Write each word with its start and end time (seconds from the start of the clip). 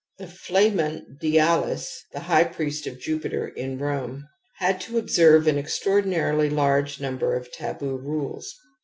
The 0.17 0.25
Fl^ngn^^^^L*^^ 0.25 2.15
high 2.21 2.43
priest 2.45 2.87
of 2.87 2.99
Jupiter 2.99 3.47
in 3.49 3.77
Rome, 3.77 4.27
had 4.57 4.81
to 4.81 4.97
observe 4.97 5.45
an 5.45 5.59
extraordinarily 5.59 6.49
large 6.49 6.99
number 6.99 7.35
of 7.35 7.51
taboo 7.51 7.97
rules. 7.97 8.51